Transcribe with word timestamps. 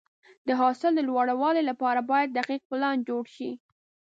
د 0.47 0.49
حاصل 0.59 0.91
د 0.95 0.99
لوړوالي 1.09 1.63
لپاره 1.69 2.01
باید 2.11 2.29
دقیق 2.39 2.61
پلان 2.69 2.97
جوړ 3.09 3.23
شي. 3.35 3.51